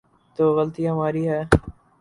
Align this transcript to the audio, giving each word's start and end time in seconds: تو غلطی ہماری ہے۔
تو 0.39 0.43
غلطی 0.55 0.83
ہماری 0.89 1.23
ہے۔ 1.29 1.41